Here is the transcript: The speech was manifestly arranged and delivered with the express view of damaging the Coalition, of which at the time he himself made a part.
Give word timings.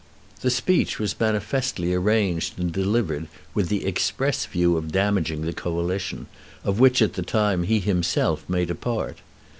The 0.41 0.49
speech 0.49 0.97
was 0.97 1.19
manifestly 1.19 1.93
arranged 1.93 2.57
and 2.57 2.73
delivered 2.73 3.27
with 3.53 3.69
the 3.69 3.85
express 3.85 4.47
view 4.47 4.75
of 4.75 4.91
damaging 4.91 5.41
the 5.43 5.53
Coalition, 5.53 6.25
of 6.63 6.79
which 6.79 7.03
at 7.03 7.13
the 7.13 7.21
time 7.21 7.65
he 7.65 7.77
himself 7.79 8.43
made 8.49 8.71
a 8.71 8.73
part. 8.73 9.17